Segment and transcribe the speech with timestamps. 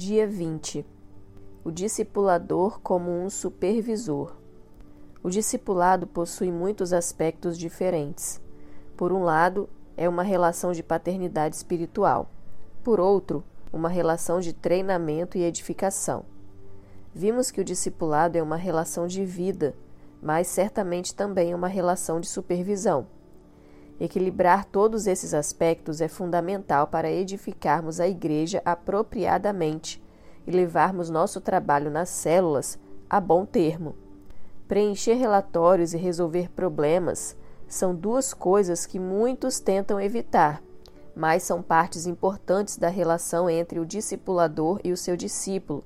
[0.00, 0.86] Dia 20
[1.64, 4.36] O discipulador como um supervisor.
[5.24, 8.40] O discipulado possui muitos aspectos diferentes.
[8.96, 12.30] Por um lado, é uma relação de paternidade espiritual.
[12.84, 13.42] Por outro,
[13.72, 16.24] uma relação de treinamento e edificação.
[17.12, 19.74] Vimos que o discipulado é uma relação de vida,
[20.22, 23.08] mas certamente também uma relação de supervisão.
[24.00, 30.00] Equilibrar todos esses aspectos é fundamental para edificarmos a igreja apropriadamente
[30.46, 32.78] e levarmos nosso trabalho nas células
[33.10, 33.96] a bom termo.
[34.68, 40.62] Preencher relatórios e resolver problemas são duas coisas que muitos tentam evitar,
[41.14, 45.82] mas são partes importantes da relação entre o discipulador e o seu discípulo,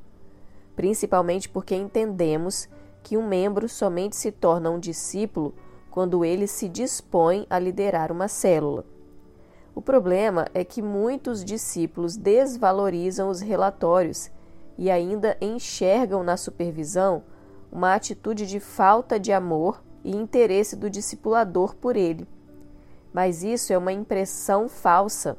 [0.76, 2.68] principalmente porque entendemos
[3.02, 5.54] que um membro somente se torna um discípulo
[5.92, 8.82] quando ele se dispõe a liderar uma célula.
[9.74, 14.30] O problema é que muitos discípulos desvalorizam os relatórios
[14.78, 17.22] e ainda enxergam na supervisão
[17.70, 22.26] uma atitude de falta de amor e interesse do discipulador por ele.
[23.12, 25.36] Mas isso é uma impressão falsa.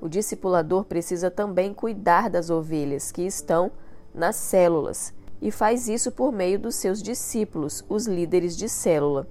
[0.00, 3.70] O discipulador precisa também cuidar das ovelhas que estão
[4.14, 9.28] nas células e faz isso por meio dos seus discípulos, os líderes de célula.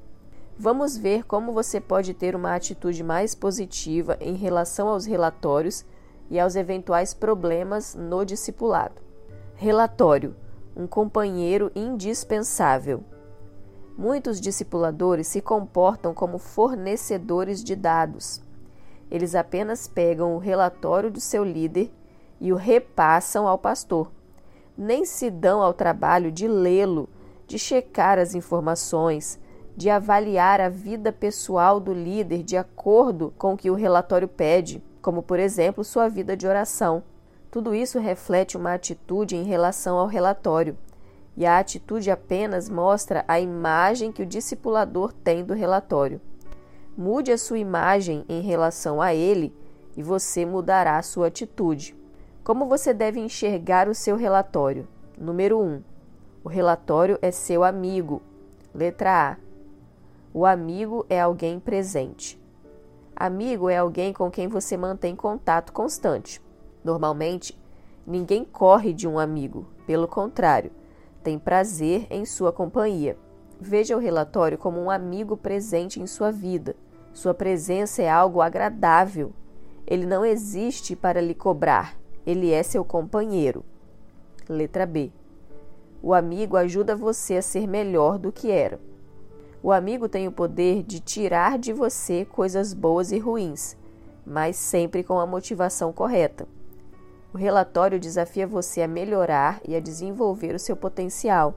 [0.64, 5.84] Vamos ver como você pode ter uma atitude mais positiva em relação aos relatórios
[6.30, 9.02] e aos eventuais problemas no discipulado.
[9.56, 10.36] Relatório
[10.76, 13.04] um companheiro indispensável.
[13.98, 18.40] Muitos discipuladores se comportam como fornecedores de dados.
[19.10, 21.92] Eles apenas pegam o relatório do seu líder
[22.40, 24.12] e o repassam ao pastor.
[24.78, 27.10] Nem se dão ao trabalho de lê-lo,
[27.48, 29.41] de checar as informações,
[29.76, 34.84] de avaliar a vida pessoal do líder de acordo com o que o relatório pede,
[35.02, 37.04] como, por exemplo, sua vida de oração.
[37.50, 40.78] Tudo isso reflete uma atitude em relação ao relatório,
[41.36, 46.22] e a atitude apenas mostra a imagem que o discipulador tem do relatório.
[46.98, 49.54] Mude a sua imagem em relação a ele
[49.96, 51.96] e você mudará a sua atitude.
[52.44, 54.88] Como você deve enxergar o seu relatório?
[55.18, 55.64] Número 1.
[55.64, 55.84] Um,
[56.44, 58.22] o relatório é seu amigo.
[58.74, 59.51] Letra A.
[60.34, 62.42] O amigo é alguém presente.
[63.14, 66.42] Amigo é alguém com quem você mantém contato constante.
[66.86, 67.60] Normalmente,
[68.08, 70.72] ninguém corre de um amigo, pelo contrário,
[71.22, 73.18] tem prazer em sua companhia.
[73.60, 76.78] Veja o relatório como um amigo presente em sua vida.
[77.12, 79.34] Sua presença é algo agradável.
[79.86, 83.66] Ele não existe para lhe cobrar, ele é seu companheiro.
[84.48, 85.12] Letra B.
[86.02, 88.80] O amigo ajuda você a ser melhor do que era.
[89.64, 93.78] O amigo tem o poder de tirar de você coisas boas e ruins,
[94.26, 96.48] mas sempre com a motivação correta.
[97.32, 101.54] O relatório desafia você a melhorar e a desenvolver o seu potencial,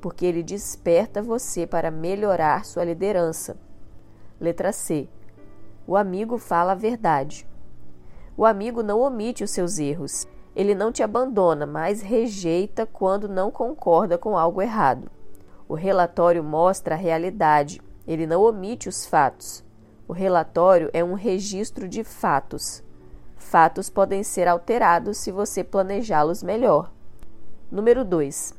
[0.00, 3.56] porque ele desperta você para melhorar sua liderança.
[4.40, 5.08] Letra C.
[5.84, 7.44] O amigo fala a verdade.
[8.36, 10.28] O amigo não omite os seus erros.
[10.54, 15.10] Ele não te abandona, mas rejeita quando não concorda com algo errado.
[15.68, 17.82] O relatório mostra a realidade.
[18.06, 19.62] Ele não omite os fatos.
[20.08, 22.82] O relatório é um registro de fatos.
[23.36, 26.90] Fatos podem ser alterados se você planejá-los melhor.
[27.70, 28.54] Número 2.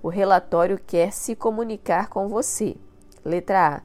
[0.00, 2.76] O relatório quer se comunicar com você.
[3.24, 3.82] Letra A.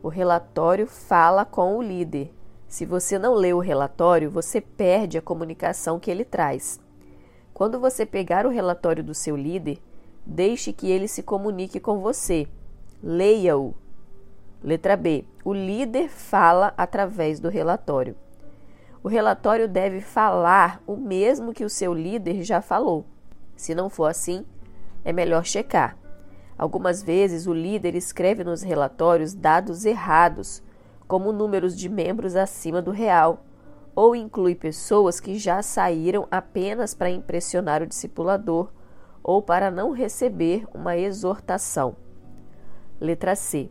[0.00, 2.32] O relatório fala com o líder.
[2.68, 6.78] Se você não lê o relatório, você perde a comunicação que ele traz.
[7.52, 9.78] Quando você pegar o relatório do seu líder,
[10.26, 12.48] deixe que ele se comunique com você.
[13.02, 13.74] Leia-o.
[14.62, 15.24] Letra B.
[15.44, 18.16] O líder fala através do relatório.
[19.02, 23.04] O relatório deve falar o mesmo que o seu líder já falou.
[23.54, 24.44] Se não for assim,
[25.04, 25.96] é melhor checar.
[26.58, 30.62] Algumas vezes o líder escreve nos relatórios dados errados,
[31.06, 33.44] como números de membros acima do real,
[33.94, 38.70] ou inclui pessoas que já saíram apenas para impressionar o discipulador
[39.28, 41.96] ou para não receber uma exortação.
[43.00, 43.68] Letra C.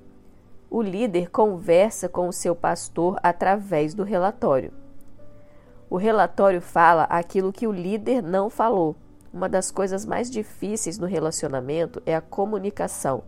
[0.69, 4.73] O líder conversa com o seu pastor através do relatório.
[5.89, 8.97] O relatório fala aquilo que o líder não falou.
[9.31, 13.23] Uma das coisas mais difíceis no relacionamento é a comunicação.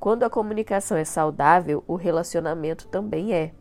[0.00, 3.52] Quando a comunicação é saudável, o relacionamento também é.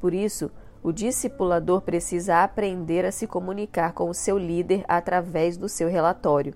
[0.00, 0.50] Por isso,
[0.82, 6.52] o discipulador precisa aprender a se comunicar com o seu líder através do seu relatório.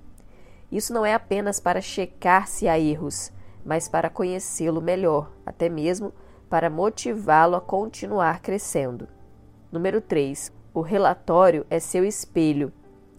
[0.75, 3.31] Isso não é apenas para checar se há erros,
[3.65, 6.13] mas para conhecê-lo melhor, até mesmo
[6.51, 9.07] para motivá-lo a continuar crescendo.
[9.71, 10.53] Número 3.
[10.75, 12.73] O relatório é seu espelho.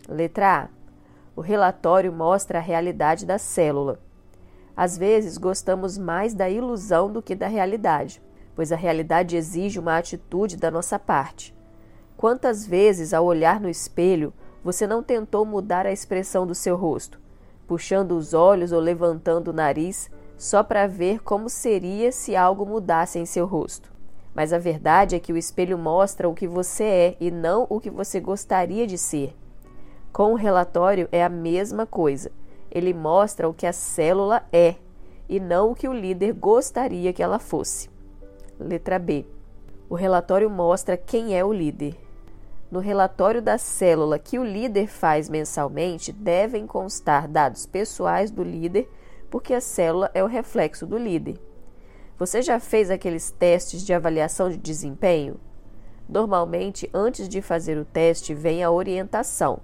[0.06, 0.69] Letra A.
[1.34, 4.02] O relatório mostra a realidade da célula.
[4.75, 8.22] Às vezes gostamos mais da ilusão do que da realidade,
[8.54, 11.56] pois a realidade exige uma atitude da nossa parte.
[12.18, 17.24] Quantas vezes, ao olhar no espelho, você não tentou mudar a expressão do seu rosto,
[17.68, 23.20] puxando os olhos ou levantando o nariz só para ver como seria se algo mudasse
[23.20, 23.92] em seu rosto?
[24.34, 27.80] Mas a verdade é que o espelho mostra o que você é e não o
[27.80, 29.36] que você gostaria de ser.
[30.12, 32.32] Com o relatório é a mesma coisa.
[32.70, 34.76] Ele mostra o que a célula é
[35.30, 37.90] e não o que o líder gostaria que ela fosse.
[38.60, 39.26] Letra B.
[39.90, 42.05] O relatório mostra quem é o líder.
[42.75, 48.89] No relatório da célula que o líder faz mensalmente, devem constar dados pessoais do líder,
[49.31, 51.39] porque a célula é o reflexo do líder.
[52.19, 55.39] Você já fez aqueles testes de avaliação de desempenho?
[56.10, 59.62] Normalmente, antes de fazer o teste, vem a orientação.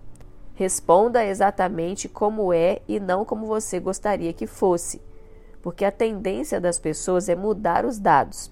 [0.53, 5.01] Responda exatamente como é e não como você gostaria que fosse,
[5.61, 8.49] porque a tendência das pessoas é mudar os dados.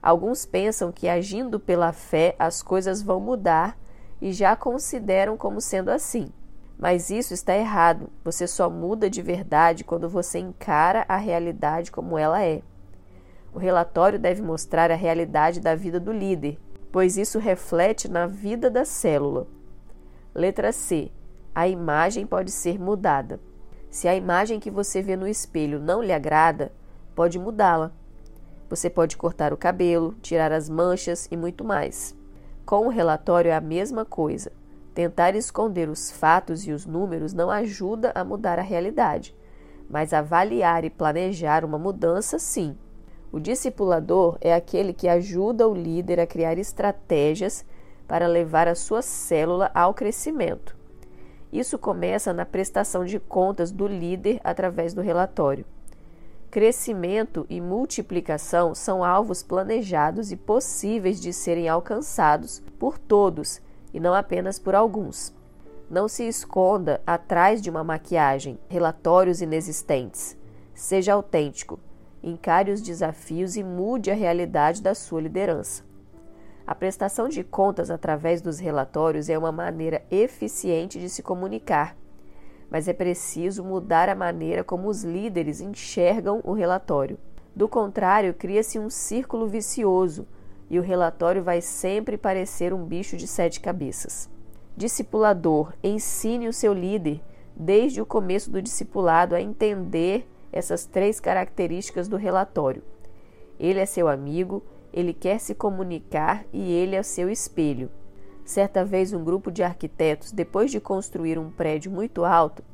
[0.00, 3.78] Alguns pensam que agindo pela fé as coisas vão mudar
[4.20, 6.30] e já consideram como sendo assim.
[6.78, 8.08] Mas isso está errado.
[8.24, 12.62] Você só muda de verdade quando você encara a realidade como ela é.
[13.52, 16.58] O relatório deve mostrar a realidade da vida do líder,
[16.90, 19.46] pois isso reflete na vida da célula.
[20.34, 21.10] Letra C.
[21.54, 23.40] A imagem pode ser mudada.
[23.90, 26.72] Se a imagem que você vê no espelho não lhe agrada,
[27.14, 27.92] pode mudá-la.
[28.68, 32.14] Você pode cortar o cabelo, tirar as manchas e muito mais.
[32.64, 34.52] Com o relatório é a mesma coisa.
[34.94, 39.34] Tentar esconder os fatos e os números não ajuda a mudar a realidade,
[39.88, 42.76] mas avaliar e planejar uma mudança, sim.
[43.32, 47.64] O discipulador é aquele que ajuda o líder a criar estratégias
[48.08, 50.76] para levar a sua célula ao crescimento.
[51.52, 55.64] Isso começa na prestação de contas do líder através do relatório.
[56.50, 63.62] Crescimento e multiplicação são alvos planejados e possíveis de serem alcançados por todos
[63.94, 65.32] e não apenas por alguns.
[65.88, 70.36] Não se esconda atrás de uma maquiagem, relatórios inexistentes.
[70.74, 71.78] Seja autêntico,
[72.20, 75.84] encare os desafios e mude a realidade da sua liderança.
[76.66, 81.96] A prestação de contas através dos relatórios é uma maneira eficiente de se comunicar
[82.70, 87.18] mas é preciso mudar a maneira como os líderes enxergam o relatório.
[87.54, 90.26] Do contrário, cria-se um círculo vicioso
[90.70, 94.30] e o relatório vai sempre parecer um bicho de sete cabeças.
[94.76, 97.20] Discipulador, ensine o seu líder,
[97.56, 102.82] desde o começo do discipulado, a entender essas três características do relatório.
[103.58, 104.62] Ele é seu amigo,
[104.92, 107.90] ele quer se comunicar e ele é seu espelho.
[108.50, 112.64] Certa vez, um grupo de arquitetos, depois de construir um prédio muito alto,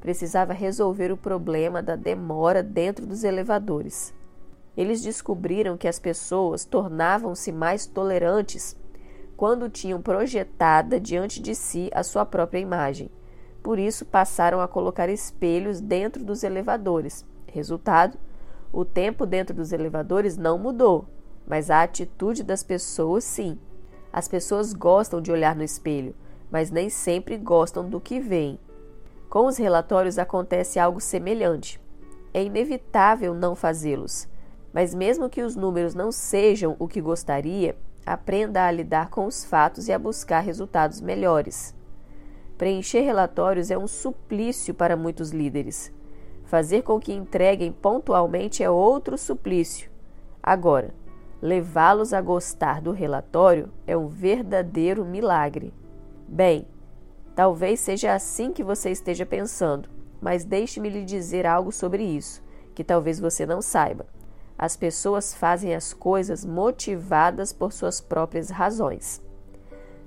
[0.00, 4.14] precisava resolver o problema da demora dentro dos elevadores.
[4.76, 8.76] Eles descobriram que as pessoas tornavam-se mais tolerantes
[9.36, 13.10] quando tinham projetada diante de si a sua própria imagem.
[13.60, 17.26] Por isso, passaram a colocar espelhos dentro dos elevadores.
[17.48, 18.16] Resultado:
[18.72, 21.08] o tempo dentro dos elevadores não mudou,
[21.44, 23.58] mas a atitude das pessoas sim.
[24.14, 26.14] As pessoas gostam de olhar no espelho,
[26.48, 28.60] mas nem sempre gostam do que veem.
[29.28, 31.80] Com os relatórios acontece algo semelhante.
[32.32, 34.28] É inevitável não fazê-los,
[34.72, 39.44] mas mesmo que os números não sejam o que gostaria, aprenda a lidar com os
[39.44, 41.74] fatos e a buscar resultados melhores.
[42.56, 45.92] Preencher relatórios é um suplício para muitos líderes.
[46.44, 49.90] Fazer com que entreguem pontualmente é outro suplício.
[50.40, 50.94] Agora,
[51.40, 55.72] Levá-los a gostar do relatório é um verdadeiro milagre.
[56.26, 56.66] Bem,
[57.34, 59.88] talvez seja assim que você esteja pensando,
[60.20, 62.42] mas deixe-me lhe dizer algo sobre isso,
[62.74, 64.06] que talvez você não saiba.
[64.56, 69.20] As pessoas fazem as coisas motivadas por suas próprias razões.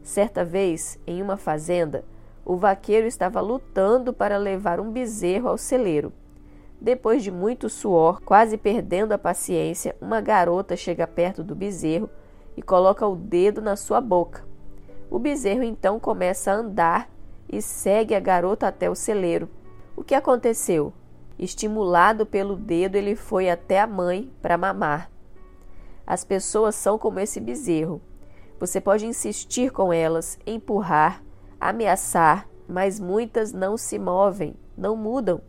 [0.01, 2.05] Certa vez, em uma fazenda,
[2.45, 6.13] o vaqueiro estava lutando para levar um bezerro ao celeiro.
[6.79, 12.09] Depois de muito suor, quase perdendo a paciência, uma garota chega perto do bezerro
[12.55, 14.45] e coloca o dedo na sua boca.
[15.09, 17.09] O bezerro então começa a andar
[17.49, 19.49] e segue a garota até o celeiro.
[19.95, 20.93] O que aconteceu?
[21.39, 25.09] Estimulado pelo dedo, ele foi até a mãe para mamar.
[26.05, 28.01] As pessoas são como esse bezerro.
[28.59, 31.23] Você pode insistir com elas, empurrar,
[31.59, 35.41] ameaçar, mas muitas não se movem, não mudam.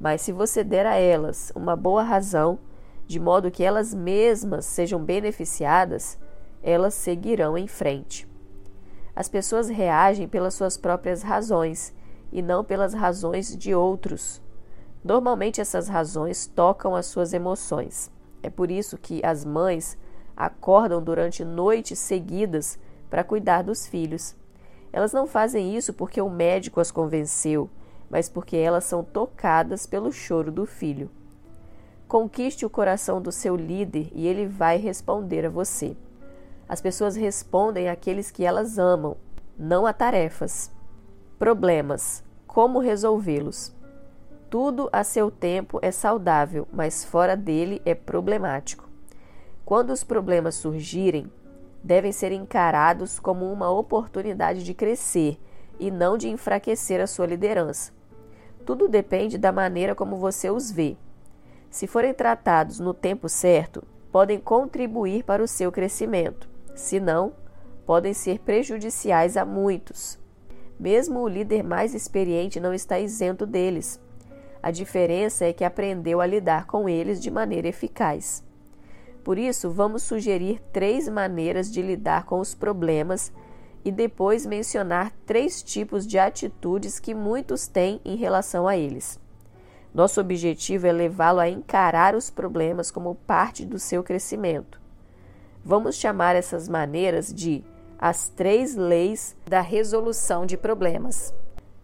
[0.00, 2.58] Mas se você der a elas uma boa razão,
[3.06, 6.18] de modo que elas mesmas sejam beneficiadas,
[6.62, 8.28] elas seguirão em frente.
[9.14, 11.92] As pessoas reagem pelas suas próprias razões
[12.30, 14.40] e não pelas razões de outros.
[15.02, 18.10] Normalmente essas razões tocam as suas emoções.
[18.42, 19.98] É por isso que as mães
[20.36, 22.78] acordam durante noites seguidas
[23.10, 24.36] para cuidar dos filhos.
[24.92, 27.68] Elas não fazem isso porque o médico as convenceu,
[28.10, 31.10] mas porque elas são tocadas pelo choro do filho.
[32.06, 35.96] Conquiste o coração do seu líder e ele vai responder a você.
[36.68, 39.16] As pessoas respondem àqueles que elas amam,
[39.58, 40.70] não a tarefas.
[41.38, 43.76] Problemas: como resolvê-los?
[44.48, 48.88] Tudo a seu tempo é saudável, mas fora dele é problemático.
[49.64, 51.30] Quando os problemas surgirem,
[51.84, 55.38] devem ser encarados como uma oportunidade de crescer
[55.78, 57.92] e não de enfraquecer a sua liderança.
[58.68, 60.94] Tudo depende da maneira como você os vê.
[61.70, 63.82] Se forem tratados no tempo certo,
[64.12, 66.46] podem contribuir para o seu crescimento.
[66.74, 67.32] Se não,
[67.86, 70.18] podem ser prejudiciais a muitos.
[70.78, 73.98] Mesmo o líder mais experiente não está isento deles.
[74.62, 78.44] A diferença é que aprendeu a lidar com eles de maneira eficaz.
[79.24, 83.32] Por isso, vamos sugerir três maneiras de lidar com os problemas
[83.84, 89.18] e depois mencionar três tipos de atitudes que muitos têm em relação a eles.
[89.94, 94.80] Nosso objetivo é levá-lo a encarar os problemas como parte do seu crescimento.
[95.64, 97.64] Vamos chamar essas maneiras de
[97.98, 101.34] as três leis da resolução de problemas.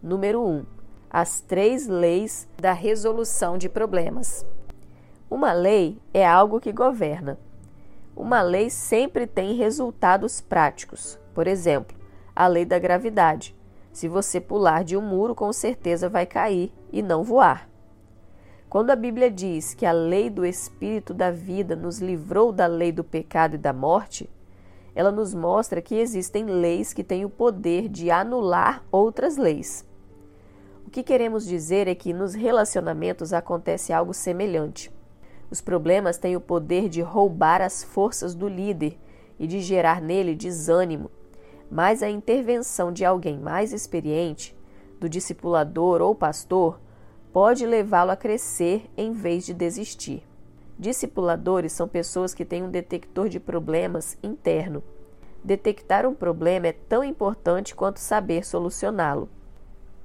[0.01, 0.47] Número 1.
[0.47, 0.65] Um,
[1.09, 4.45] as três leis da resolução de problemas.
[5.29, 7.37] Uma lei é algo que governa.
[8.15, 11.19] Uma lei sempre tem resultados práticos.
[11.33, 11.97] Por exemplo,
[12.33, 13.53] a lei da gravidade.
[13.91, 17.69] Se você pular de um muro, com certeza vai cair e não voar.
[18.69, 22.91] Quando a Bíblia diz que a lei do Espírito da vida nos livrou da lei
[22.91, 24.29] do pecado e da morte,
[24.93, 29.85] ela nos mostra que existem leis que têm o poder de anular outras leis.
[30.87, 34.89] O que queremos dizer é que nos relacionamentos acontece algo semelhante.
[35.49, 38.97] Os problemas têm o poder de roubar as forças do líder
[39.39, 41.11] e de gerar nele desânimo,
[41.69, 44.55] mas a intervenção de alguém mais experiente,
[44.99, 46.79] do discipulador ou pastor,
[47.31, 50.23] pode levá-lo a crescer em vez de desistir.
[50.77, 54.83] Discipuladores são pessoas que têm um detector de problemas interno.
[55.43, 59.29] Detectar um problema é tão importante quanto saber solucioná-lo.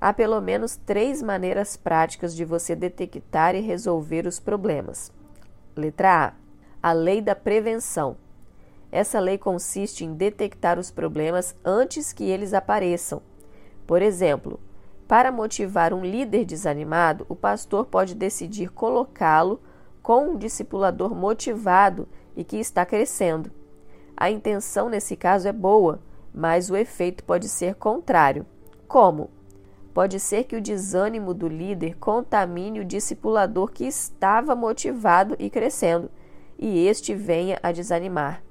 [0.00, 5.12] Há pelo menos três maneiras práticas de você detectar e resolver os problemas.
[5.76, 6.26] Letra
[6.82, 6.90] A.
[6.90, 8.16] A lei da prevenção.
[8.90, 13.22] Essa lei consiste em detectar os problemas antes que eles apareçam.
[13.86, 14.58] Por exemplo,
[15.06, 19.60] para motivar um líder desanimado, o pastor pode decidir colocá-lo
[20.02, 23.50] com um discipulador motivado e que está crescendo.
[24.16, 26.00] A intenção nesse caso é boa,
[26.32, 28.46] mas o efeito pode ser contrário.
[28.86, 29.30] Como?
[29.92, 36.10] Pode ser que o desânimo do líder contamine o discipulador que estava motivado e crescendo,
[36.58, 38.42] e este venha a desanimar.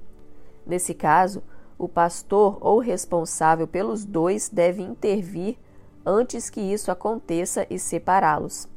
[0.66, 1.42] Nesse caso,
[1.78, 5.58] o pastor ou responsável pelos dois deve intervir
[6.06, 8.68] antes que isso aconteça e separá-los.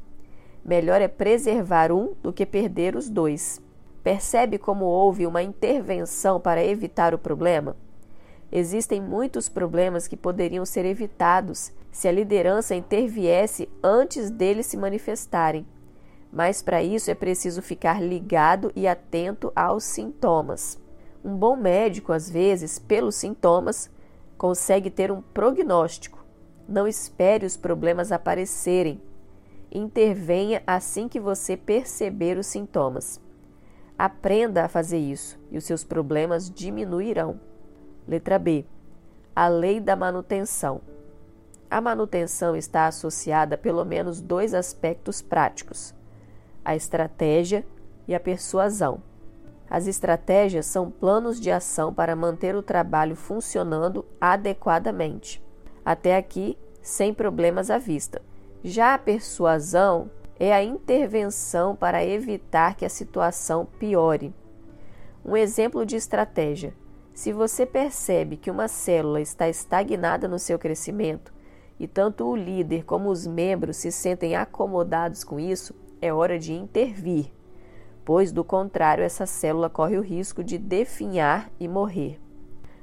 [0.63, 3.61] Melhor é preservar um do que perder os dois.
[4.01, 7.75] Percebe como houve uma intervenção para evitar o problema?
[8.55, 15.65] Existem muitos problemas que poderiam ser evitados se a liderança interviesse antes deles se manifestarem.
[16.31, 20.79] Mas para isso é preciso ficar ligado e atento aos sintomas.
[21.25, 23.89] Um bom médico, às vezes, pelos sintomas,
[24.37, 26.23] consegue ter um prognóstico
[26.67, 29.01] não espere os problemas aparecerem.
[29.71, 33.19] Intervenha assim que você perceber os sintomas.
[33.97, 37.39] Aprenda a fazer isso e os seus problemas diminuirão.
[38.07, 38.65] Letra B.
[39.35, 40.81] A lei da manutenção.
[41.69, 45.95] A manutenção está associada a pelo menos dois aspectos práticos:
[46.63, 47.65] a estratégia
[48.07, 49.01] e a persuasão.
[49.69, 55.41] As estratégias são planos de ação para manter o trabalho funcionando adequadamente.
[55.83, 58.21] Até aqui, sem problemas à vista.
[58.63, 64.33] Já a persuasão é a intervenção para evitar que a situação piore.
[65.25, 66.73] Um exemplo de estratégia:
[67.13, 71.33] se você percebe que uma célula está estagnada no seu crescimento
[71.79, 76.53] e tanto o líder como os membros se sentem acomodados com isso, é hora de
[76.53, 77.31] intervir,
[78.03, 82.19] pois do contrário, essa célula corre o risco de definhar e morrer.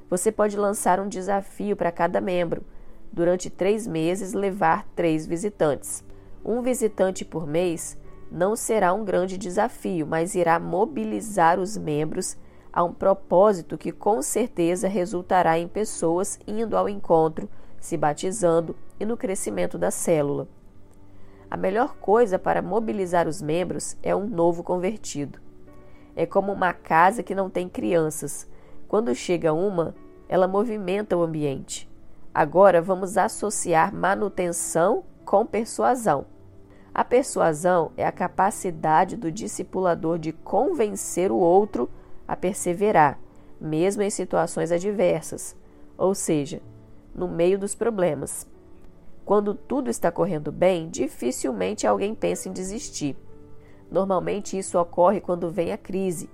[0.09, 2.63] Você pode lançar um desafio para cada membro
[3.11, 6.03] durante três meses, levar três visitantes.
[6.43, 7.97] Um visitante por mês
[8.31, 12.37] não será um grande desafio, mas irá mobilizar os membros
[12.73, 17.49] a um propósito que com certeza resultará em pessoas indo ao encontro,
[17.79, 20.47] se batizando e no crescimento da célula.
[21.49, 25.39] A melhor coisa para mobilizar os membros é um novo convertido.
[26.15, 28.47] É como uma casa que não tem crianças.
[28.87, 29.93] Quando chega uma,
[30.29, 31.89] ela movimenta o ambiente.
[32.33, 36.25] Agora vamos associar manutenção com persuasão.
[36.93, 41.89] A persuasão é a capacidade do discipulador de convencer o outro
[42.31, 43.19] a perseverar,
[43.59, 45.53] mesmo em situações adversas,
[45.97, 46.61] ou seja,
[47.13, 48.47] no meio dos problemas.
[49.25, 53.17] Quando tudo está correndo bem, dificilmente alguém pensa em desistir.
[53.91, 56.29] Normalmente isso ocorre quando vem a crise.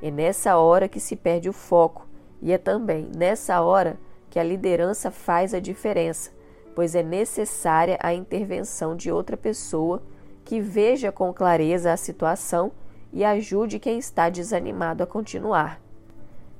[0.00, 2.08] É nessa hora que se perde o foco,
[2.40, 4.00] e é também nessa hora
[4.30, 6.30] que a liderança faz a diferença,
[6.74, 10.02] pois é necessária a intervenção de outra pessoa
[10.46, 12.72] que veja com clareza a situação
[13.12, 15.80] e ajude quem está desanimado a continuar.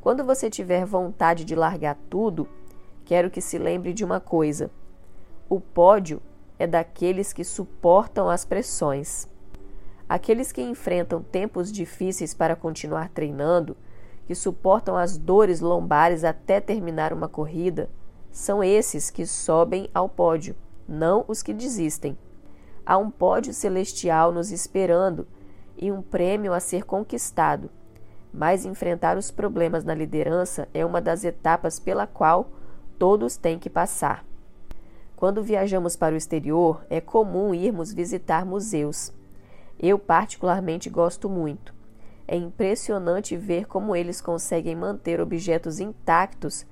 [0.01, 2.49] Quando você tiver vontade de largar tudo,
[3.05, 4.71] quero que se lembre de uma coisa:
[5.49, 6.21] o pódio
[6.59, 9.29] é daqueles que suportam as pressões.
[10.09, 13.77] Aqueles que enfrentam tempos difíceis para continuar treinando,
[14.27, 17.89] que suportam as dores lombares até terminar uma corrida,
[18.31, 20.57] são esses que sobem ao pódio,
[20.89, 22.17] não os que desistem.
[22.85, 25.27] Há um pódio celestial nos esperando
[25.77, 27.71] e um prêmio a ser conquistado.
[28.33, 32.49] Mas enfrentar os problemas na liderança é uma das etapas pela qual
[32.99, 34.25] todos têm que passar.
[35.17, 39.13] Quando viajamos para o exterior, é comum irmos visitar museus.
[39.79, 41.75] Eu, particularmente, gosto muito.
[42.27, 46.65] É impressionante ver como eles conseguem manter objetos intactos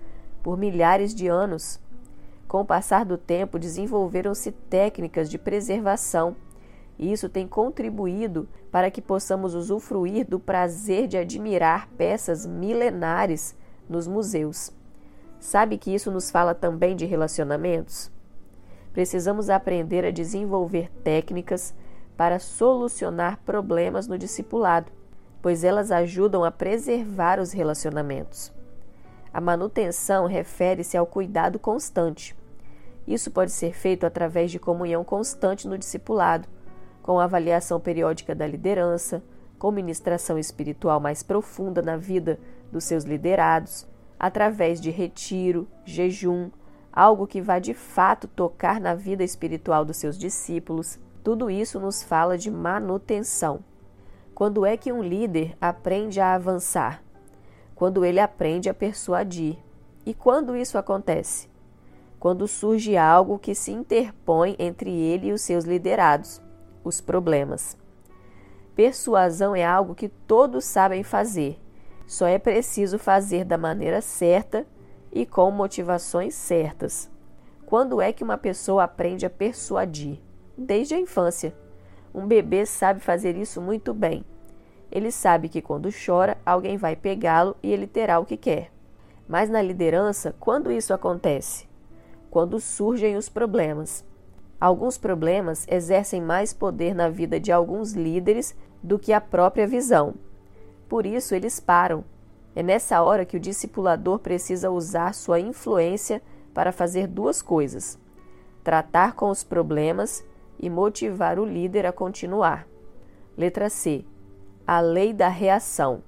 [0.43, 1.81] por milhares de anos.
[2.47, 6.37] Com o passar do tempo, desenvolveram-se técnicas de preservação,
[6.99, 13.57] e isso tem contribuído para que possamos usufruir do prazer de admirar peças milenares
[13.89, 14.73] nos museus.
[15.39, 18.11] Sabe que isso nos fala também de relacionamentos?
[18.93, 21.73] Precisamos aprender a desenvolver técnicas
[22.17, 24.91] para solucionar problemas no discipulado,
[25.41, 28.53] pois elas ajudam a preservar os relacionamentos.
[29.33, 32.37] A manutenção refere-se ao cuidado constante.
[33.07, 36.49] Isso pode ser feito através de comunhão constante no discipulado,
[37.09, 39.23] com avaliação periódica da liderança,
[39.59, 42.39] com ministração espiritual mais profunda na vida
[42.71, 43.87] dos seus liderados,
[44.21, 46.51] através de retiro, jejum,
[46.93, 50.99] algo que vá de fato tocar na vida espiritual dos seus discípulos.
[51.25, 53.61] Tudo isso nos fala de manutenção.
[54.35, 57.03] Quando é que um líder aprende a avançar?
[57.79, 59.57] quando ele aprende a persuadir.
[60.05, 61.49] E quando isso acontece?
[62.19, 66.43] Quando surge algo que se interpõe entre ele e os seus liderados,
[66.89, 67.77] os problemas.
[68.75, 71.61] Persuasão é algo que todos sabem fazer,
[72.07, 74.67] só é preciso fazer da maneira certa
[75.13, 77.11] e com motivações certas.
[77.67, 80.19] Quando é que uma pessoa aprende a persuadir?
[80.57, 81.55] Desde a infância.
[82.15, 84.25] Um bebê sabe fazer isso muito bem.
[84.91, 88.73] Ele sabe que quando chora, alguém vai pegá-lo e ele terá o que quer.
[89.29, 91.69] Mas na liderança, quando isso acontece?
[92.31, 94.03] Quando surgem os problemas.
[94.61, 100.15] Alguns problemas exercem mais poder na vida de alguns líderes do que a própria visão.
[100.89, 102.05] Por isso, eles param.
[102.57, 106.21] É nessa hora que o discipulador precisa usar sua influência
[106.53, 107.99] para fazer duas coisas:
[108.65, 110.25] tratar com os problemas
[110.59, 112.67] e motivar o líder a continuar.
[113.37, 114.05] Letra C
[114.69, 116.03] a lei da reação.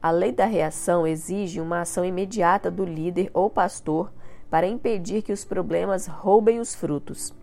[0.00, 4.10] A lei da reação exige uma ação imediata do líder ou pastor
[4.48, 7.34] para impedir que os problemas roubem os frutos.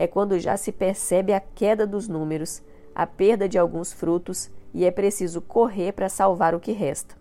[0.00, 2.62] É quando já se percebe a queda dos números,
[2.94, 7.14] a perda de alguns frutos e é preciso correr para salvar o que resta.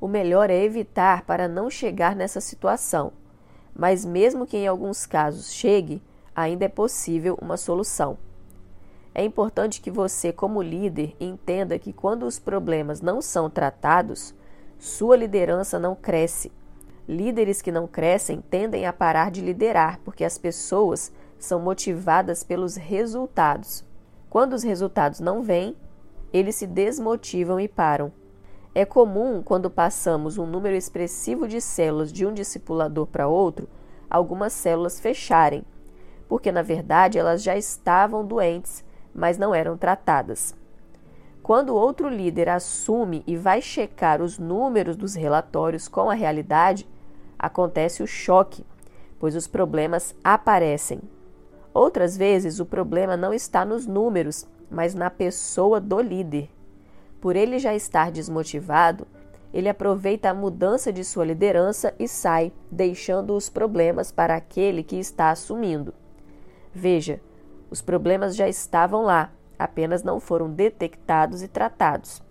[0.00, 3.12] O melhor é evitar para não chegar nessa situação,
[3.76, 6.00] mas mesmo que em alguns casos chegue,
[6.34, 8.16] ainda é possível uma solução.
[9.14, 14.34] É importante que você, como líder, entenda que quando os problemas não são tratados,
[14.78, 16.50] sua liderança não cresce.
[17.06, 22.76] Líderes que não crescem tendem a parar de liderar, porque as pessoas são motivadas pelos
[22.76, 23.84] resultados.
[24.30, 25.76] Quando os resultados não vêm,
[26.32, 28.12] eles se desmotivam e param.
[28.74, 33.68] É comum, quando passamos um número expressivo de células de um discipulador para outro,
[34.10, 35.64] algumas células fecharem,
[36.28, 40.54] porque na verdade elas já estavam doentes mas não eram tratadas.
[41.42, 46.88] Quando outro líder assume e vai checar os números dos relatórios com a realidade,
[47.38, 48.66] acontece o choque,
[49.18, 51.00] pois os problemas aparecem.
[51.74, 56.48] Outras vezes, o problema não está nos números, mas na pessoa do líder.
[57.20, 59.08] Por ele já estar desmotivado,
[59.52, 64.96] ele aproveita a mudança de sua liderança e sai, deixando os problemas para aquele que
[64.96, 65.92] está assumindo.
[66.72, 67.20] Veja,
[67.70, 72.22] os problemas já estavam lá, apenas não foram detectados e tratados.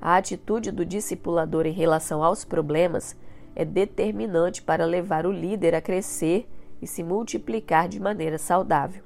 [0.00, 3.16] A atitude do discipulador em relação aos problemas
[3.54, 6.48] é determinante para levar o líder a crescer
[6.80, 9.02] e se multiplicar de maneira saudável.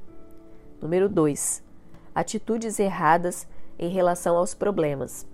[0.80, 1.62] Número 2.
[2.14, 3.46] Atitudes erradas
[3.78, 5.26] em relação aos problemas.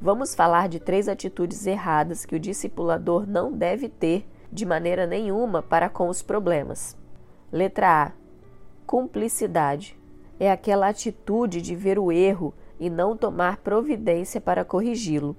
[0.00, 5.62] Vamos falar de três atitudes erradas que o discipulador não deve ter de maneira nenhuma
[5.62, 6.96] para com os problemas.
[7.50, 8.12] Letra A.
[8.86, 9.98] Cumplicidade.
[10.38, 15.36] É aquela atitude de ver o erro e não tomar providência para corrigi-lo.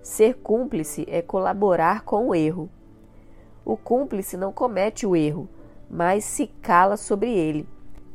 [0.00, 2.70] Ser cúmplice é colaborar com o erro.
[3.64, 5.48] O cúmplice não comete o erro,
[5.88, 7.68] mas se cala sobre ele,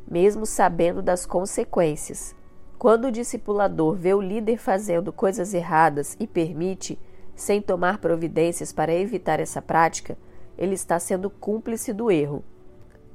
[0.09, 2.35] mesmo sabendo das consequências.
[2.77, 6.99] Quando o discipulador vê o líder fazendo coisas erradas e permite,
[7.35, 10.17] sem tomar providências para evitar essa prática,
[10.57, 12.43] ele está sendo cúmplice do erro.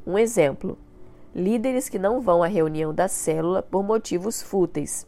[0.07, 0.79] Um exemplo:
[1.35, 5.07] líderes que não vão à reunião da célula por motivos fúteis.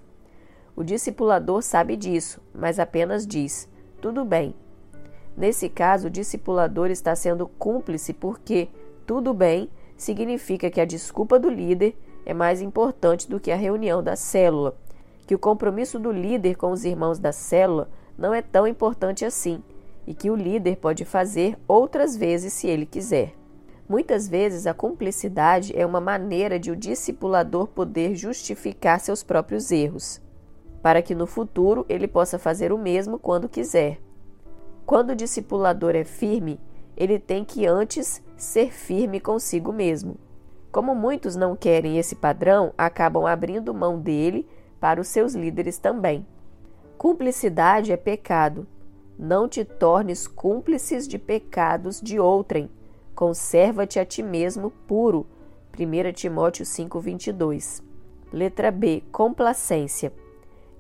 [0.76, 3.68] O discipulador sabe disso, mas apenas diz:
[4.00, 4.54] tudo bem.
[5.37, 8.68] Nesse caso, o discipulador está sendo cúmplice porque
[9.07, 14.03] tudo bem significa que a desculpa do líder é mais importante do que a reunião
[14.03, 14.77] da célula,
[15.27, 19.62] que o compromisso do líder com os irmãos da célula não é tão importante assim
[20.07, 23.35] e que o líder pode fazer outras vezes se ele quiser.
[23.88, 30.20] Muitas vezes a cumplicidade é uma maneira de o discipulador poder justificar seus próprios erros,
[30.83, 33.99] para que no futuro ele possa fazer o mesmo quando quiser.
[34.87, 36.61] Quando o discipulador é firme,
[36.97, 40.16] ele tem que antes ser firme consigo mesmo.
[40.70, 44.47] Como muitos não querem esse padrão, acabam abrindo mão dele
[44.79, 46.27] para os seus líderes também.
[46.99, 48.66] Cumplicidade é pecado.
[49.18, 52.68] Não te tornes cúmplices de pecados de outrem.
[53.14, 55.27] Conserva-te a ti mesmo puro.
[55.79, 57.83] 1 Timóteo 5:22.
[58.33, 59.03] Letra B.
[59.12, 60.12] Complacência.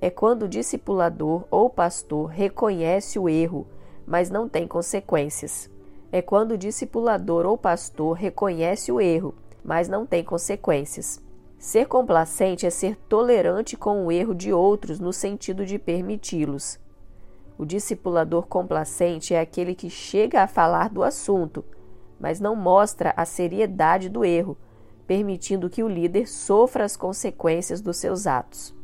[0.00, 3.66] É quando o discipulador ou pastor reconhece o erro,
[4.06, 5.70] mas não tem consequências.
[6.12, 11.22] É quando o discipulador ou pastor reconhece o erro, mas não tem consequências.
[11.58, 16.78] Ser complacente é ser tolerante com o erro de outros no sentido de permiti-los.
[17.56, 21.64] O discipulador complacente é aquele que chega a falar do assunto,
[22.20, 24.56] mas não mostra a seriedade do erro,
[25.06, 28.74] permitindo que o líder sofra as consequências dos seus atos.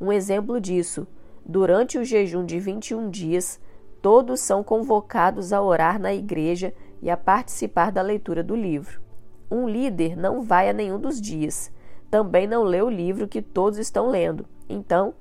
[0.00, 1.06] Um exemplo disso,
[1.44, 3.60] durante o jejum de 21 dias,
[4.08, 9.02] todos são convocados a orar na igreja e a participar da leitura do livro.
[9.50, 11.70] Um líder não vai a nenhum dos dias,
[12.10, 14.46] também não lê o livro que todos estão lendo.
[14.66, 15.12] Então,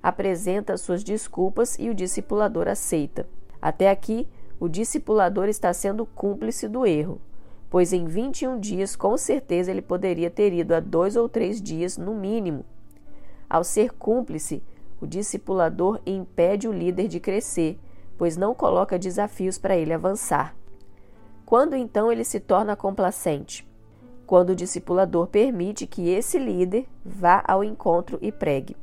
[0.00, 3.26] apresenta suas desculpas e o discipulador aceita.
[3.60, 4.28] Até aqui,
[4.60, 7.20] o discipulador está sendo cúmplice do erro,
[7.68, 11.98] pois em 21 dias, com certeza, ele poderia ter ido a dois ou três dias
[11.98, 12.64] no mínimo.
[13.50, 14.62] Ao ser cúmplice,
[15.00, 17.76] o discipulador impede o líder de crescer,
[18.16, 20.54] pois não coloca desafios para ele avançar.
[21.44, 23.66] Quando então ele se torna complacente?
[24.26, 28.76] quando o discipulador permite que esse líder vá ao encontro e pregue.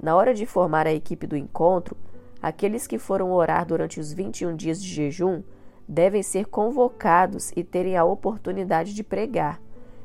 [0.00, 1.96] Na hora de formar a equipe do encontro,
[2.42, 5.42] aqueles que foram orar durante os 21 dias de jejum
[5.88, 9.60] devem ser convocados e terem a oportunidade de pregar,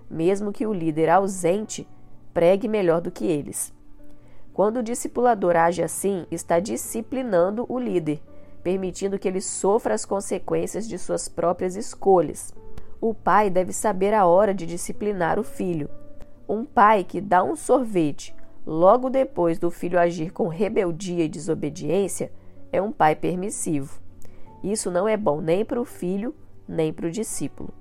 [0.10, 1.88] mesmo que o líder ausente
[2.34, 3.74] pregue melhor do que eles.
[4.54, 8.22] Quando o discipulador age assim, está disciplinando o líder,
[8.62, 12.54] permitindo que ele sofra as consequências de suas próprias escolhas.
[13.00, 15.90] O pai deve saber a hora de disciplinar o filho.
[16.48, 22.32] Um pai que dá um sorvete logo depois do filho agir com rebeldia e desobediência
[22.72, 24.00] é um pai permissivo.
[24.64, 26.36] Isso não é bom nem para o filho,
[26.68, 27.74] nem para o discípulo.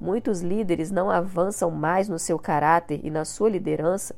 [0.00, 4.14] Muitos líderes não avançam mais no seu caráter e na sua liderança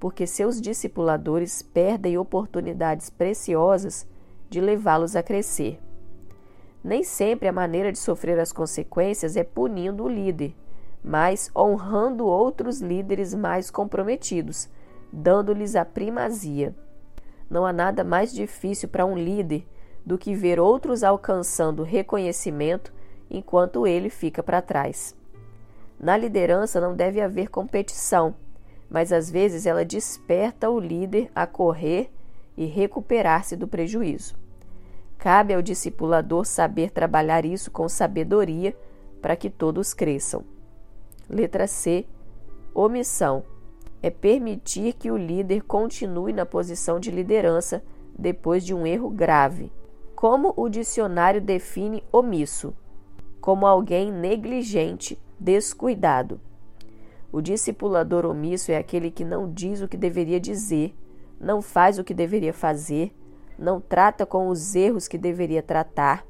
[0.00, 4.06] porque seus discipuladores perdem oportunidades preciosas
[4.50, 5.80] de levá-los a crescer.
[6.82, 10.54] Nem sempre a maneira de sofrer as consequências é punindo o líder,
[11.02, 14.68] mas honrando outros líderes mais comprometidos,
[15.12, 16.74] dando-lhes a primazia.
[17.48, 19.66] Não há nada mais difícil para um líder
[20.04, 22.92] do que ver outros alcançando reconhecimento
[23.30, 25.14] enquanto ele fica para trás.
[25.98, 28.34] Na liderança não deve haver competição,
[28.88, 32.10] mas às vezes ela desperta o líder a correr
[32.60, 34.36] e recuperar-se do prejuízo.
[35.16, 38.76] Cabe ao discipulador saber trabalhar isso com sabedoria
[39.22, 40.44] para que todos cresçam.
[41.26, 42.04] Letra C.
[42.74, 43.44] Omissão.
[44.02, 47.82] É permitir que o líder continue na posição de liderança
[48.18, 49.72] depois de um erro grave.
[50.14, 52.74] como o dicionário define omisso?
[53.40, 56.38] Como alguém negligente, descuidado.
[57.32, 60.94] O discipulador omisso é aquele que não diz o que deveria dizer,
[61.40, 63.12] não faz o que deveria fazer,
[63.58, 66.24] não trata com os erros que deveria tratar,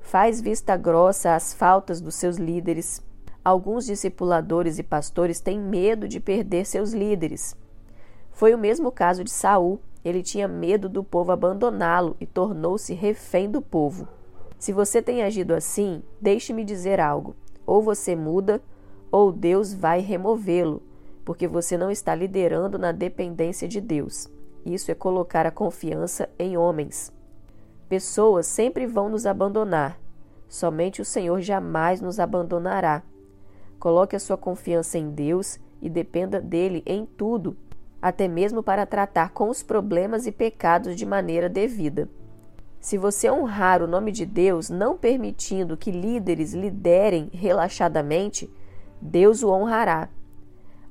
[0.00, 3.02] faz vista grossa às faltas dos seus líderes.
[3.42, 7.56] Alguns discipuladores e pastores têm medo de perder seus líderes.
[8.30, 9.80] Foi o mesmo caso de Saul.
[10.04, 14.06] Ele tinha medo do povo abandoná-lo e tornou-se refém do povo.
[14.58, 17.34] Se você tem agido assim, deixe-me dizer algo.
[17.66, 18.60] Ou você muda,
[19.10, 20.82] ou Deus vai removê-lo,
[21.24, 24.28] porque você não está liderando na dependência de Deus.
[24.64, 27.12] Isso é colocar a confiança em homens.
[27.88, 29.98] Pessoas sempre vão nos abandonar,
[30.48, 33.02] somente o Senhor jamais nos abandonará.
[33.78, 37.56] Coloque a sua confiança em Deus e dependa dele em tudo,
[38.00, 42.08] até mesmo para tratar com os problemas e pecados de maneira devida.
[42.80, 48.50] Se você honrar o nome de Deus, não permitindo que líderes liderem relaxadamente,
[49.00, 50.08] Deus o honrará.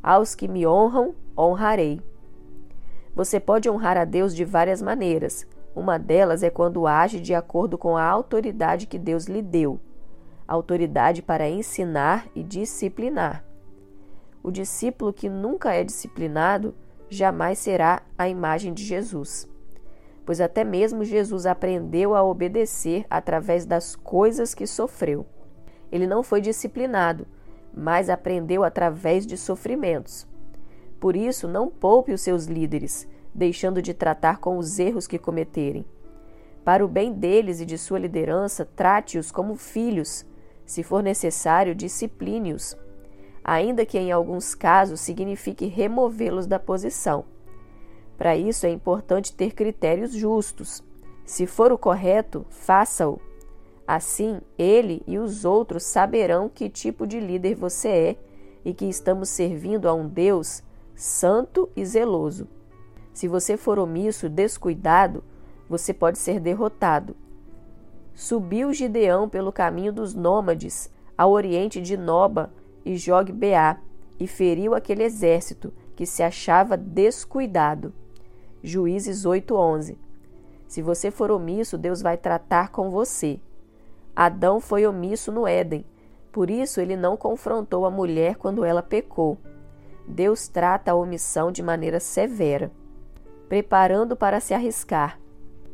[0.04, 2.02] Aos que me honram, honrarei.
[3.16, 5.48] Você pode honrar a Deus de várias maneiras.
[5.74, 9.80] Uma delas é quando age de acordo com a autoridade que Deus lhe deu
[10.48, 13.44] autoridade para ensinar e disciplinar.
[14.42, 16.76] O discípulo que nunca é disciplinado
[17.10, 19.48] jamais será a imagem de Jesus,
[20.26, 25.26] pois até mesmo Jesus aprendeu a obedecer através das coisas que sofreu.
[25.92, 27.28] Ele não foi disciplinado,
[27.76, 30.28] mas aprendeu através de sofrimentos.
[31.00, 35.86] Por isso, não poupe os seus líderes, deixando de tratar com os erros que cometerem.
[36.64, 40.26] Para o bem deles e de sua liderança, trate-os como filhos.
[40.66, 42.78] Se for necessário, discipline-os,
[43.44, 47.26] ainda que em alguns casos signifique removê-los da posição.
[48.18, 50.82] Para isso é importante ter critérios justos.
[51.26, 53.20] Se for o correto, faça-o.
[53.88, 58.18] Assim, ele e os outros saberão que tipo de líder você é
[58.64, 60.64] e que estamos servindo a um Deus
[60.96, 62.48] santo e zeloso.
[63.14, 65.24] Se você for omisso, descuidado,
[65.70, 67.16] você pode ser derrotado.
[68.14, 72.54] Subiu Gideão pelo caminho dos nômades, ao oriente de Noba
[72.86, 73.80] e Jogbeá,
[74.20, 77.94] e feriu aquele exército que se achava descuidado.
[78.64, 79.98] Juízes 8:11.
[80.68, 83.40] Se você for omisso, Deus vai tratar com você.
[84.16, 85.86] Adão foi omisso no Éden,
[86.32, 89.38] por isso ele não confrontou a mulher quando ela pecou.
[90.08, 92.72] Deus trata a omissão de maneira severa,
[93.50, 95.20] preparando para se arriscar.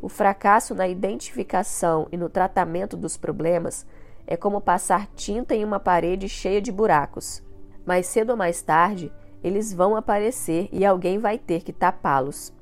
[0.02, 3.86] O fracasso na identificação e no tratamento dos problemas
[4.26, 7.44] é como passar tinta em uma parede cheia de buracos.
[7.86, 9.12] Mais cedo ou mais tarde,
[9.44, 12.54] eles vão aparecer e alguém vai ter que tapá-los.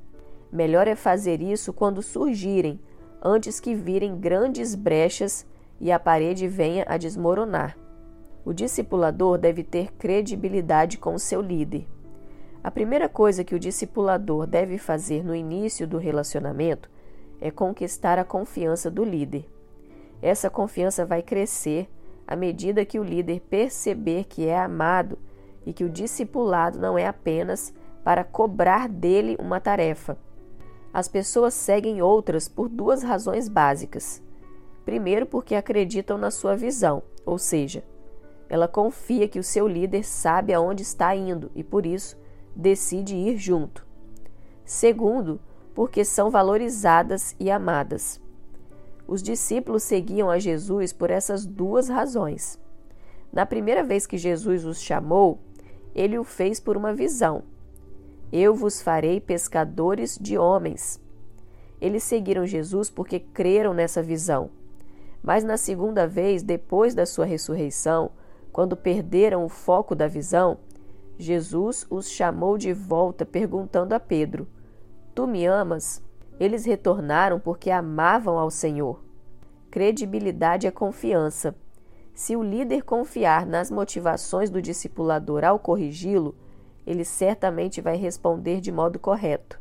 [0.51, 2.79] Melhor é fazer isso quando surgirem,
[3.21, 5.45] antes que virem grandes brechas
[5.79, 7.77] e a parede venha a desmoronar.
[8.43, 11.87] O discipulador deve ter credibilidade com seu líder.
[12.63, 16.89] A primeira coisa que o discipulador deve fazer no início do relacionamento
[17.39, 19.45] é conquistar a confiança do líder.
[20.21, 21.89] Essa confiança vai crescer
[22.27, 25.17] à medida que o líder perceber que é amado
[25.65, 30.17] e que o discipulado não é apenas para cobrar dele uma tarefa.
[30.93, 34.21] As pessoas seguem outras por duas razões básicas.
[34.87, 37.83] Primeiro, porque acreditam na sua visão, ou seja,
[38.47, 42.17] ela confia que o seu líder sabe aonde está indo e, por isso,
[42.55, 43.85] decide ir junto.
[44.63, 45.41] Segundo,
[45.75, 48.21] porque são valorizadas e amadas.
[49.05, 52.57] Os discípulos seguiam a Jesus por essas duas razões.
[53.29, 55.37] Na primeira vez que Jesus os chamou,
[55.93, 57.43] ele o fez por uma visão.
[58.31, 60.97] Eu vos farei pescadores de homens.
[61.81, 64.49] Eles seguiram Jesus porque creram nessa visão.
[65.27, 68.11] Mas na segunda vez, depois da sua ressurreição,
[68.49, 70.57] quando perderam o foco da visão,
[71.17, 74.47] Jesus os chamou de volta, perguntando a Pedro:
[75.13, 76.01] Tu me amas?
[76.39, 79.03] Eles retornaram porque amavam ao Senhor.
[79.69, 81.53] Credibilidade é confiança.
[82.13, 86.35] Se o líder confiar nas motivações do discipulador ao corrigi-lo,
[86.85, 89.59] ele certamente vai responder de modo correto.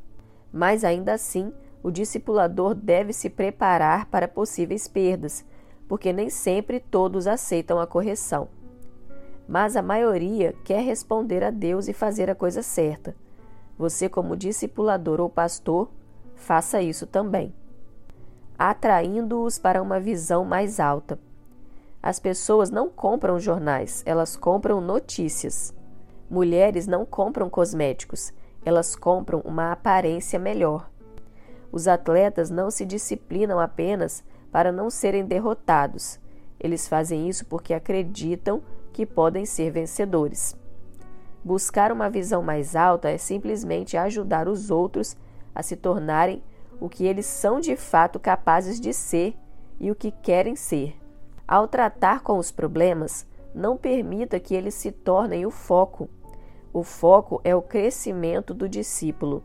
[0.53, 1.53] Mas ainda assim,
[1.83, 5.45] o discipulador deve se preparar para possíveis perdas,
[5.89, 8.49] porque nem sempre todos aceitam a correção
[9.49, 13.15] mas a maioria quer responder a Deus e fazer a coisa certa.
[13.79, 15.89] Você, como discipulador ou pastor,
[16.35, 17.55] faça isso também.
[18.59, 21.19] Atraindo-os para uma visão mais alta.
[22.03, 25.75] As pessoas não compram jornais, elas compram notícias.
[26.29, 28.33] Mulheres não compram cosméticos,
[28.65, 30.91] elas compram uma aparência melhor.
[31.71, 34.25] Os atletas não se disciplinam apenas
[34.57, 36.19] para não serem derrotados.
[36.59, 40.57] Eles fazem isso porque acreditam que podem ser vencedores.
[41.45, 45.15] Buscar uma visão mais alta é simplesmente ajudar os outros
[45.55, 46.43] a se tornarem
[46.81, 49.37] o que eles são de fato capazes de ser
[49.79, 50.97] e o que querem ser.
[51.47, 56.09] Ao tratar com os problemas, não permita que eles se tornem o foco.
[56.73, 59.45] O foco é o crescimento do discípulo.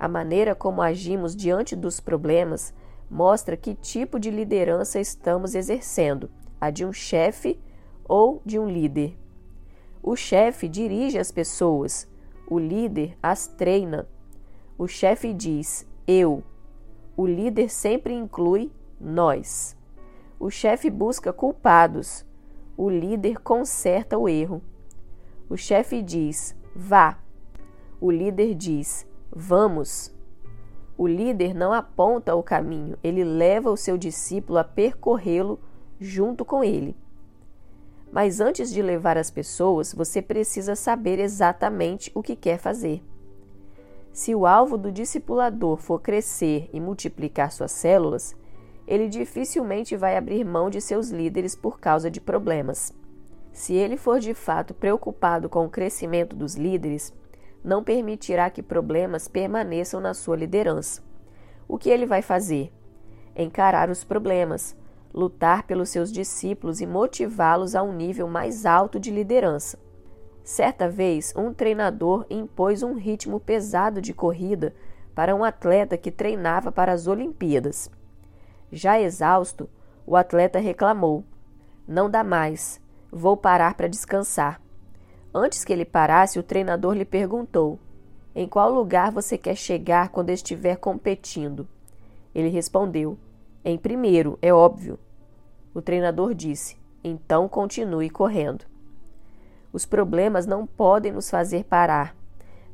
[0.00, 2.72] A maneira como agimos diante dos problemas
[3.10, 7.58] mostra que tipo de liderança estamos exercendo: a de um chefe
[8.04, 9.16] ou de um líder.
[10.02, 12.08] O chefe dirige as pessoas,
[12.46, 14.08] o líder as treina.
[14.76, 16.42] O chefe diz eu.
[17.16, 19.76] O líder sempre inclui nós.
[20.38, 22.24] O chefe busca culpados,
[22.76, 24.62] o líder conserta o erro.
[25.50, 27.18] O chefe diz: vá.
[28.00, 30.16] O líder diz: vamos.
[30.98, 35.60] O líder não aponta o caminho, ele leva o seu discípulo a percorrê-lo
[36.00, 36.96] junto com ele.
[38.10, 43.00] Mas antes de levar as pessoas, você precisa saber exatamente o que quer fazer.
[44.12, 48.34] Se o alvo do discipulador for crescer e multiplicar suas células,
[48.84, 52.92] ele dificilmente vai abrir mão de seus líderes por causa de problemas.
[53.52, 57.12] Se ele for de fato preocupado com o crescimento dos líderes,
[57.64, 61.02] não permitirá que problemas permaneçam na sua liderança.
[61.66, 62.72] O que ele vai fazer?
[63.36, 64.76] Encarar os problemas,
[65.12, 69.78] lutar pelos seus discípulos e motivá-los a um nível mais alto de liderança.
[70.42, 74.74] Certa vez, um treinador impôs um ritmo pesado de corrida
[75.14, 77.90] para um atleta que treinava para as Olimpíadas.
[78.72, 79.68] Já exausto,
[80.06, 81.22] o atleta reclamou:
[81.86, 84.60] Não dá mais, vou parar para descansar.
[85.34, 87.78] Antes que ele parasse, o treinador lhe perguntou:
[88.34, 91.68] Em qual lugar você quer chegar quando estiver competindo?
[92.34, 93.18] Ele respondeu:
[93.64, 94.98] Em primeiro, é óbvio.
[95.74, 98.64] O treinador disse: Então continue correndo.
[99.72, 102.16] Os problemas não podem nos fazer parar.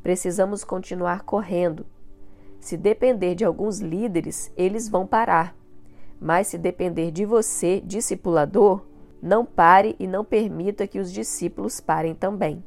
[0.02, 1.84] Precisamos continuar correndo.
[2.60, 5.56] Se depender de alguns líderes, eles vão parar.
[6.20, 8.82] Mas se depender de você, discipulador,
[9.24, 12.62] não pare e não permita que os discípulos parem também.